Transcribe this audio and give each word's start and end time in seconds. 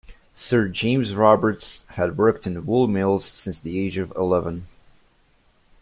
Sir 0.33 0.67
James 0.67 1.13
Roberts 1.13 1.85
had 1.89 2.17
worked 2.17 2.47
in 2.47 2.65
wool 2.65 2.87
mills 2.87 3.23
since 3.23 3.61
the 3.61 3.79
age 3.79 3.99
of 3.99 4.11
eleven. 4.15 4.65